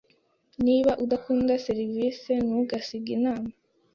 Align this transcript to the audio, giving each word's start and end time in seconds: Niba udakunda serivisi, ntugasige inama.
Niba 0.65 0.91
udakunda 1.03 1.53
serivisi, 1.67 2.31
ntugasige 2.45 3.09
inama. 3.17 3.49